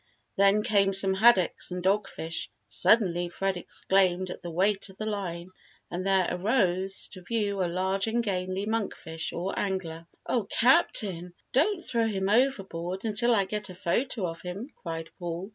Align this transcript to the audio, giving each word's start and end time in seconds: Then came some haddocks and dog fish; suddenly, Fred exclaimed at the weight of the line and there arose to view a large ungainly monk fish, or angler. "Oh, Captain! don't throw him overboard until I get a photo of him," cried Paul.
Then 0.35 0.63
came 0.63 0.93
some 0.93 1.13
haddocks 1.13 1.69
and 1.69 1.83
dog 1.83 2.09
fish; 2.09 2.49
suddenly, 2.67 3.29
Fred 3.29 3.55
exclaimed 3.55 4.31
at 4.31 4.41
the 4.41 4.49
weight 4.49 4.89
of 4.89 4.97
the 4.97 5.05
line 5.05 5.51
and 5.91 6.07
there 6.07 6.25
arose 6.27 7.07
to 7.09 7.21
view 7.21 7.61
a 7.63 7.67
large 7.69 8.07
ungainly 8.07 8.65
monk 8.65 8.95
fish, 8.95 9.31
or 9.31 9.53
angler. 9.59 10.07
"Oh, 10.25 10.45
Captain! 10.49 11.35
don't 11.53 11.81
throw 11.83 12.07
him 12.07 12.29
overboard 12.29 13.05
until 13.05 13.35
I 13.35 13.45
get 13.45 13.69
a 13.69 13.75
photo 13.75 14.25
of 14.25 14.41
him," 14.41 14.71
cried 14.75 15.11
Paul. 15.19 15.49